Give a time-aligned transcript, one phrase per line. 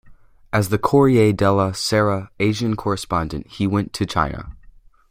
[0.51, 4.57] As the "Corriere della Sera "Asian correspondent, he went to China.